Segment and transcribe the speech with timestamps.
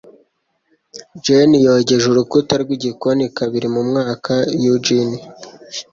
[1.23, 4.33] Jenny yogeje urukuta rwigikoni kabiri mu mwaka.
[4.63, 5.09] (yujin)